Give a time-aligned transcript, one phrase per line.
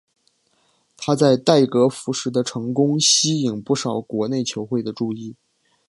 [0.97, 5.35] 他在代格福什的成功吸引不少国内球会注意。